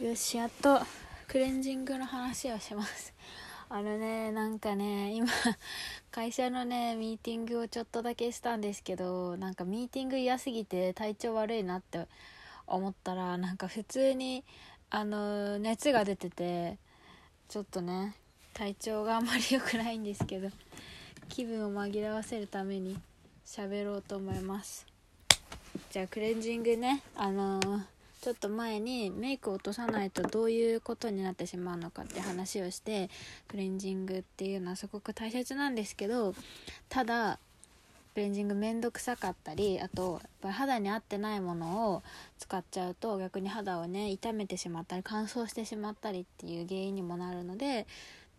[0.00, 0.80] よしやっと
[1.26, 3.12] クレンジングの話をします。
[3.68, 5.26] あのねなんかね今
[6.12, 12.06] 会社のねミーティングをちょっとだけしたんですけどなんかミーティング嫌すぎて体調悪いなって
[12.68, 14.44] 思ったらなんか普通に
[14.88, 16.78] あの熱が出てて
[17.48, 18.14] ちょっとね
[18.54, 20.48] 体調があんまり良くないんですけど
[21.28, 22.96] 気分を紛らわせるために
[23.44, 24.86] 喋ろうと思います。
[25.90, 33.10] じゃあクレンジングねあのーちょっと前にメイクを落とさないとどういうことになってしまうのかって話をして
[33.46, 36.34] クレンジングっていうのはすごく大切なんですけど
[36.88, 37.38] ただ
[38.14, 42.02] クレンジングめんどくさかったりあとやっぱり肌に合ってないものを
[42.38, 47.86] 使っちゃうと逆に肌をね傷めてしまったり乾燥してしまったりっていう原因にもなるので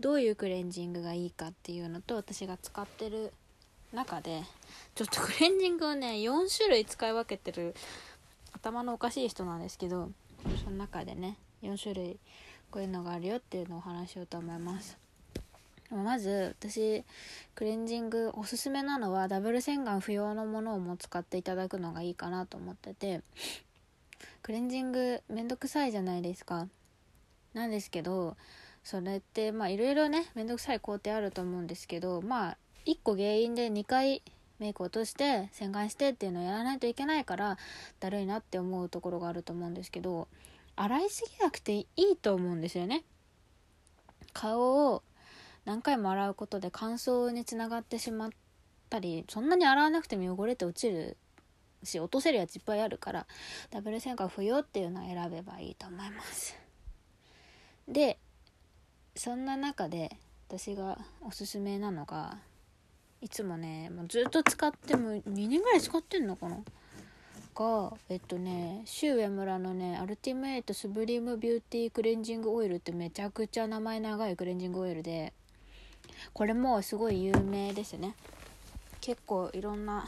[0.02, 3.32] どういうクレンジングがいいかっていうのと私が使ってる
[3.94, 4.44] 中で
[4.96, 7.74] ちょっとクレンジングをね4種類使い分けてる
[8.62, 10.12] 頭のおかしい人なんですけど
[10.64, 12.20] その中でね4種類
[12.72, 14.98] こういうのがあるよっていうのをお話しようと思います。
[15.92, 17.04] まず私
[17.56, 23.22] クレンジングおすすめなのはダブル洗顔不要のものをも使っていただくのがいいかなと思ってて
[24.44, 26.68] クレンジングめんどくさいじゃないですか。
[27.56, 28.38] なんですけど
[28.84, 34.22] それってまあいろいろねめんどくさい工程あると思うんですけどまあ1個原因で2回
[34.60, 37.58] メイク落として洗顔してっていうのをやらないといけないから
[38.00, 40.28] だるいなって思うところがあると思うんですけど
[40.76, 43.04] 洗いすぎなくていいと思うんですよね。
[44.34, 45.04] 顔を
[45.66, 48.30] 何回も洗うことで乾燥につながってしまっ
[48.90, 51.18] たりそんなに洗わなくても汚れて落ちる
[51.84, 53.28] し落とせるやついっぱいあるから
[53.72, 56.58] ダブル洗顔不要っていうのを選べばいいと思います。
[57.88, 58.18] で
[59.16, 60.16] そんな中で
[60.48, 62.38] 私がおすすめなのが
[63.22, 66.58] いつもねもうずっと使っても2年ぐらい使ってんのかな？
[67.56, 75.34] がえっとねシュウエムラのねアルティメイトスブリームビューティークレンジングオイルってめちゃくちゃ名前長いクレンジングオイルで
[76.34, 78.16] これもすごい有名ですね。
[79.02, 80.08] 結構いろんな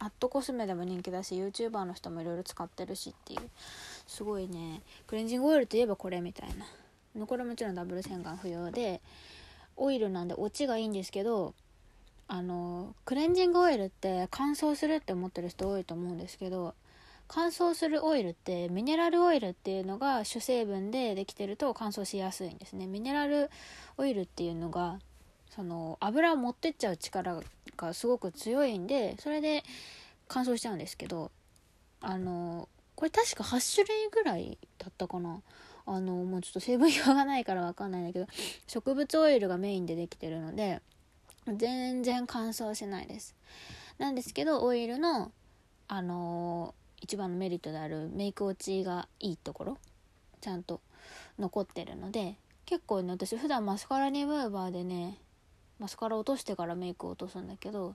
[0.00, 3.40] アットコスメでも人気だし YouTuber の人もいろいろ使ってるしっていう
[4.06, 7.26] すごいねクレンジングオイルといえばこれみたいな。
[7.26, 9.00] これもちろんダブル洗顔不要で
[9.76, 11.54] オイルなんでオチがいいんですけど
[12.28, 16.74] あのクレンジングオイルって乾燥するって思ってる人多いと思うんですけど
[17.26, 22.86] 乾燥するオイルってミネラルオイルっていうのが主成分でできてると乾燥しやすいんですね。
[22.86, 23.50] ミネラル
[23.98, 24.98] オイルっていうのが
[25.50, 27.42] その油を持ってっちゃう力
[27.76, 29.62] がすごく強いんでそれで
[30.26, 31.30] 乾燥しちゃうんですけど
[32.00, 35.40] あのこれ確か8種類ぐらいだったかな。
[35.86, 38.26] あのもうちょっと成分表がないから分かんないんだけど
[38.66, 40.82] 植物オイルがメインでできてるので
[41.56, 43.34] 全然乾燥しないです。
[43.98, 45.32] なんですけどオイルの
[45.88, 49.78] あのー、一番のメリットであるメイク落ちがいいところ
[50.40, 50.80] ちゃんと
[51.38, 55.18] 残ってるので結構ね私普段マスカラリムーバーでね
[55.78, 57.94] マスカラ落としてからメイクを落とすんだけど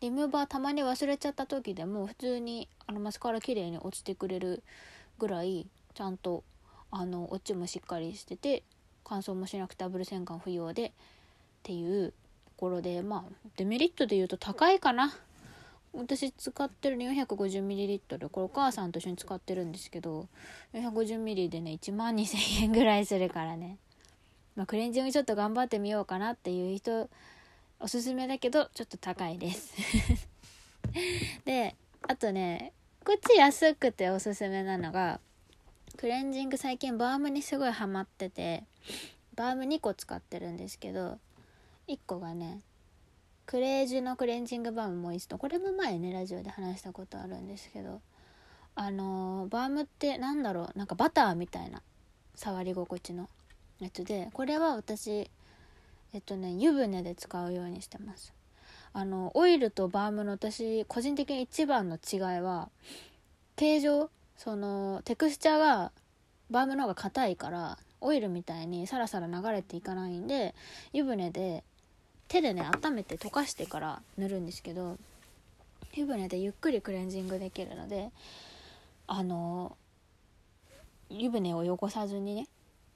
[0.00, 4.62] リムーバーたまに忘れちゃった時でも普通にあのマスカラ綺麗に落ちてくれる
[5.18, 6.44] ぐらいちゃんと
[6.90, 8.62] あの落ちもしっかりしてて
[9.04, 10.92] 乾燥もしなくてダブル洗顔不要でっ
[11.62, 12.12] ていう
[12.60, 15.14] ころでまあデメリットで言うと高いかな。
[15.92, 20.28] 私使ってる 450ml これお母さんと一緒に使ってるんですけど
[20.72, 23.78] 450ml でね1万2000円ぐらいするからね。
[24.54, 27.08] まあ、クレンジングちょっと頑張ってみようかなっていう人
[27.80, 29.74] おすすめだけどちょっと高いです。
[31.46, 32.72] であとね
[33.04, 35.18] こっち安くておすすめなのが
[35.96, 38.64] クレンジング最近バームにすごいハマってて
[39.34, 41.18] バーム2個使ってるんですけど
[41.90, 42.60] 1個がね
[43.46, 48.00] クレージュのクレンジングバームモイストこれも前ねラジオで話したことあるんですけど
[48.76, 51.82] あの、バームってなんだろうなんかバターみたいな
[52.36, 53.28] 触り心地の
[53.80, 55.28] やつでこれは私
[56.12, 58.32] えっとね湯船で使うようにしてます。
[58.92, 62.70] あのオイルとバームの私個人的に一番の違いは
[63.56, 65.92] 形状そのテクスチャーが
[66.50, 70.54] バームの方が硬いからオイルみたいにサラサラ流れていかないんで
[70.92, 71.62] 湯船で
[72.30, 74.96] 手でね温めて溶かしてから塗るんですけど
[75.94, 78.10] 湯船でゆっくりクレンジングできるので
[79.08, 79.76] あの
[81.10, 82.46] 湯船を汚さずにね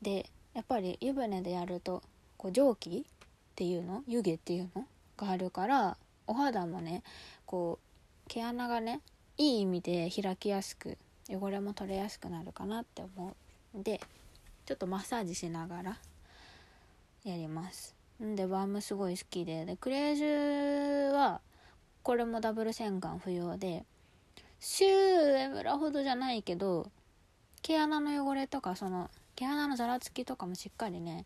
[0.00, 2.00] でやっぱり湯船でやると
[2.36, 3.02] こう蒸気っ
[3.56, 4.04] ていうの？
[4.06, 4.86] 湯気っていうの？
[5.16, 5.96] があるから
[6.28, 7.02] お肌もね
[7.44, 9.00] こう毛穴がね
[9.36, 10.96] いい意味で開きやすく
[11.28, 13.34] 汚れも取れやすくなるかなって思
[13.74, 13.78] う。
[13.78, 14.00] んで
[14.64, 15.98] ちょっとマッサージしながら
[17.24, 17.93] やります。
[18.22, 19.64] んでバームすごい好きで。
[19.64, 21.40] でクレージュは
[22.02, 23.84] これもダブル洗顔不要で
[24.60, 26.90] シューエムラほどじゃないけど
[27.62, 31.24] 毛穴の汚れとかその毛穴のざらつきとかもしっかりね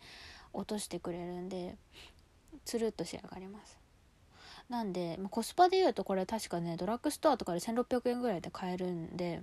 [0.52, 1.76] 落としてくれるんで
[2.64, 3.78] つるっと仕上がります。
[4.68, 9.42] なんで、まあ、コスパで言うとこれ確かねドラッグストアとかで1600円ぐらいで買えるんで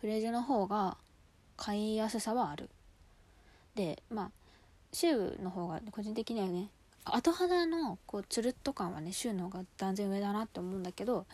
[0.00, 0.98] クレイジュの方が
[1.56, 2.68] 買いやすさはある。
[3.74, 4.30] でまあ
[4.92, 6.70] シューの方が個人的にはね
[7.04, 11.26] 後肌のこうつるっと感はねシューの方が断然上だなって思うんだけどだか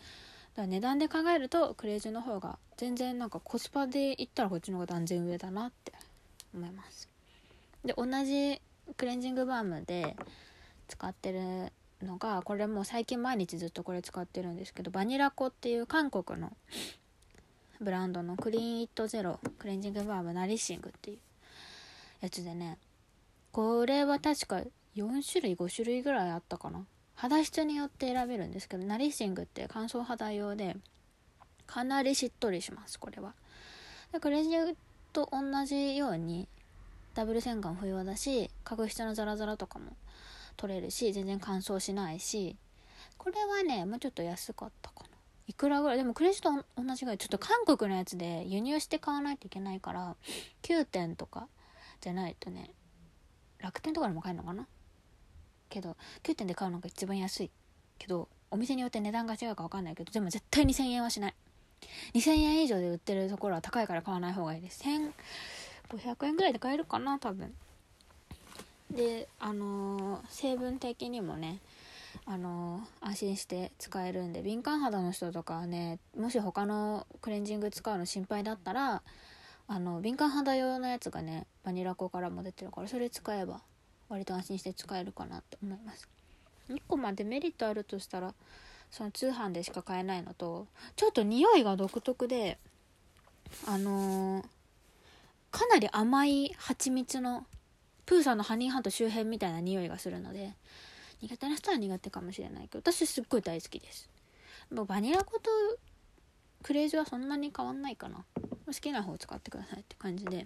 [0.61, 5.93] ら値段で考えるとクレイジュの方が全然なんかコスパで言ったらこっちの方が断然上だなって
[6.53, 7.09] 思います。
[7.83, 8.61] で同じ
[8.97, 10.15] クレンジングバームで
[10.87, 11.71] 使ってる
[12.05, 16.51] のがこれもう最近毎日ずっとこれ使ってるんですけどバニラコっていう韓国の
[17.81, 21.17] ブランドのクリーンイットゼロクレンジングバームナリッシングっていう
[22.21, 22.77] やつでね
[23.55, 24.63] これは確か
[24.97, 26.85] 4種類5種類ぐらいあったかな。
[27.13, 30.75] 肌質によって選べるんですけどナリッシングって乾燥肌用で
[31.65, 33.33] かなりしっとりしますこれは。
[34.11, 34.77] でクレジング
[35.13, 36.49] と同じように
[37.13, 39.95] ダブル洗顔不要だし角質のザラザラとかも
[40.57, 42.57] 取れるし全然乾燥しないし
[43.17, 45.07] これはねもうちょっと安かったかな。
[45.47, 45.97] いくらぐらい？
[45.97, 47.17] でもクレジット同じぐらい。
[47.17, 50.17] ちょっと韓国のやつで輸入して買わないといけないから
[50.63, 51.47] 9点とか
[52.01, 52.71] じゃないとね
[53.65, 54.67] 楽天とかでも買えるのかな？
[55.69, 57.51] けど9点で買うのが一番安い
[57.97, 61.33] けどお店によって値段が違うか分かんないけどでも絶対2000円はしない。
[62.13, 64.83] 2000円以上で売ってるところは高いから買わない方がいいです。
[64.83, 67.53] 1500円ぐらいで買えるかな多分。
[68.91, 71.59] であのー、成分的にもね
[72.25, 79.01] あのー、安心して使えるんで敏感肌の人とかはねもし他のクレンジング使うの心配だったら
[79.67, 83.61] あの敏感肌用のやつがねバニラ粉からも出てるからそれ使えば
[84.09, 86.07] 割と安心して使えるかなって思います。
[86.69, 88.33] 1個までメリットあるとしたら
[88.91, 92.57] その通販でしか買えないのとちょっと匂いが独特で
[93.67, 94.45] あのー、
[95.51, 97.45] かなり甘い蜂蜜の
[98.05, 100.53] プーさんのハニーハント周辺みたいな匂いがするので
[101.21, 104.09] 苦手な人は苦手かもしれないけど私すっごい大好きです。
[104.71, 105.49] もうバニラ粉と
[106.63, 108.25] クレイジはそんなに変わんないかな。
[108.65, 110.45] 好きな方使ってくださいって感じで。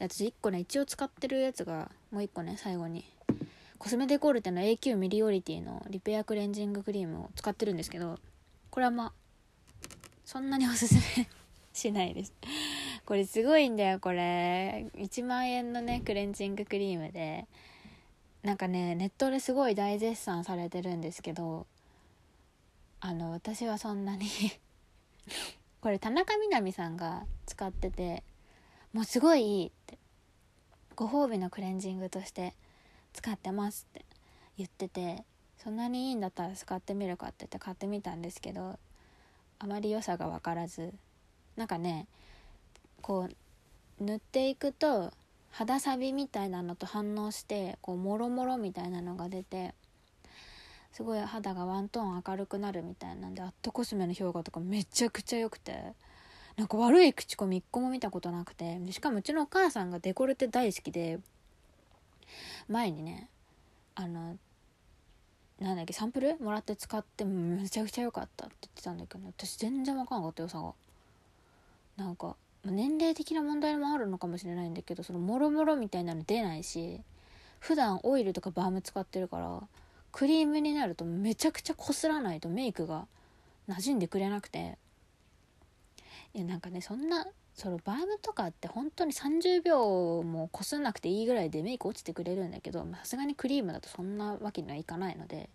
[0.00, 3.04] 私1個ね一応使ってるやつがもう1個ね最後に。
[3.78, 8.18] コスメデコルテの AQ ミリオリティのリペアクレンジングクリームを使ってるんですけど
[8.70, 9.12] これはまあ
[10.24, 11.28] そんなにおすすめ
[11.72, 12.32] しないです。
[13.06, 14.90] これすごいんだよこれ。
[14.96, 17.46] 1万円のねクレンジングクリームで。
[18.42, 21.66] なんかねネットですごい大絶賛されてるんですけど
[23.00, 24.26] あの私はそんなに
[25.80, 28.24] これ田中みな実さんが使ってて
[28.92, 29.98] もうすごいいいって
[30.96, 32.54] ご褒美のクレンジングとして
[33.12, 34.04] 使ってますって
[34.56, 35.24] 言ってて
[35.62, 38.78] そんなにいいんだったら使ってみるかって言って買ってみたんですけど
[39.60, 40.92] あまり良さが分からず
[41.56, 42.06] なんかね
[43.00, 43.28] こ
[44.00, 45.12] う塗っていくと
[45.50, 49.74] 肌サビみたいなのと反応してこうモロモロみたいなのが出て
[50.92, 55.94] すごい肌がワントーン明るくなるみたいなんでアットコスメの評価とかめちゃくちゃ良くて。
[56.56, 58.80] なんか悪い口コミ一個も見たことなくて。
[58.90, 61.20] しかもうちのお母さんがデコルテ大好きで。
[62.68, 63.28] 前にね
[63.94, 64.36] あの
[65.60, 66.36] なんだっけサンプル？
[66.40, 70.72] もらって使ってめちゃくちゃ良かったって言ってたんだけど私全然分かんなかった良さが。
[71.96, 77.00] なんか年齢的な問題もあるのかもしれないんだけどそのもろもろみたいなの出ないし
[77.60, 79.62] 普段オイルとかバーム使ってるから
[80.12, 83.06] クリームになるとめちゃくちゃこすらないとメイクが
[83.68, 84.78] 馴染んでくれなくて。
[86.34, 95.48] いやなんかねそんなそのバームとかって本当に30秒もこすんなくていいぐらいでメイク落ちてくれるんだけどさすがにクリームだとそんなわけにはいかないので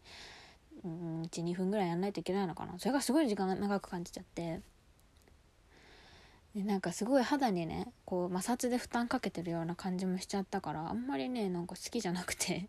[0.83, 2.73] 12分ぐらいやんないといけないのかな。
[2.79, 4.61] それがすごい時間長く感じちゃって。
[6.55, 12.67] でなんかすごい肌にねこう摩擦で負担かけてるような感じもしちゃったからあんまりねなんか好きじゃなくて。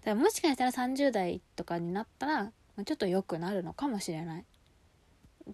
[0.00, 2.52] だからもしかしたら30代とかになったら
[2.84, 4.44] ちょっと良くなるのかもしれない。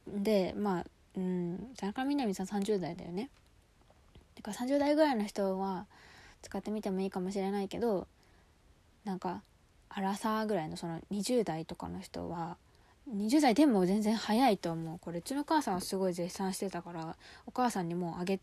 [0.06, 3.30] でまあうん田中みな実さん30代だよね。
[4.34, 5.86] だから30代ぐらいの人は
[6.42, 8.06] 使ってみてもいいかもしれないけど
[9.04, 9.42] なんか
[9.88, 12.56] アラサーぐらいのその20代とかの人は
[13.14, 14.98] 20代でも全然早いと思う。
[14.98, 18.40] これうちの母さんはすごい絶賛してたからお母さんにもうあげ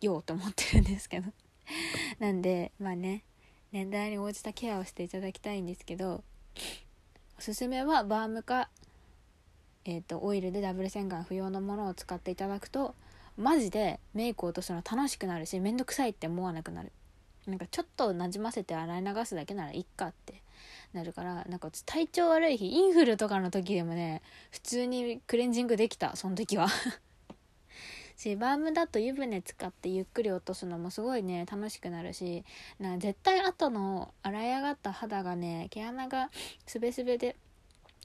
[0.00, 1.30] ようと思ってるんですけど。
[2.18, 3.24] なんでまあね。
[3.74, 6.22] 年代に応じたケアをしていただきたいんですけど
[7.36, 8.68] おすすめはバームか、
[9.84, 12.94] えーと、オイルでダブル洗顔不要のものを使っていただくと
[13.36, 16.92] マジでメイクを落とすの楽しくなるしめんどくさいって思わなくなる。
[17.48, 20.40] なんかちょっとなじませて洗い流すだけならいっかって
[20.94, 26.68] なるからなんか体調悪い日インフルとかの時でもね普通にクレンジングできたその時は。
[28.16, 32.44] しバームだと湯船使ってゆっくり落とすのもすごいね楽しくなるし
[32.78, 36.30] な絶対後の洗い上がった肌がね毛穴が
[36.66, 37.36] すべすべで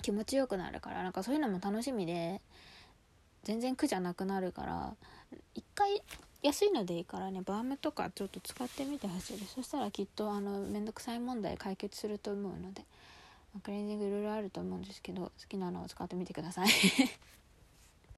[0.02, 2.42] 気持ちよくなるからなんかそういうのも楽しみで
[3.44, 4.94] 全然苦じゃなくなるから
[5.56, 6.02] 一回
[6.42, 9.40] 安いのでいいからねバームとかちょっと使ってみてほしい。
[9.40, 12.86] ですそしたらきっとあのめんどくさい問題解決すると思うので
[13.64, 16.70] クレンジングいろいろあると思うんですけど好きなのを使ってみてください。